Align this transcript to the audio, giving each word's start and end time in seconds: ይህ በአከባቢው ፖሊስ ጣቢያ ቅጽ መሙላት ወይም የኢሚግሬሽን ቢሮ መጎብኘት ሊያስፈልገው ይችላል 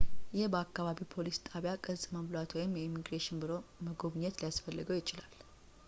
ይህ 0.35 0.47
በአከባቢው 0.53 1.07
ፖሊስ 1.11 1.37
ጣቢያ 1.49 1.73
ቅጽ 1.85 2.01
መሙላት 2.13 2.55
ወይም 2.57 2.73
የኢሚግሬሽን 2.79 3.39
ቢሮ 3.43 3.53
መጎብኘት 3.87 4.41
ሊያስፈልገው 4.43 4.99
ይችላል 5.01 5.33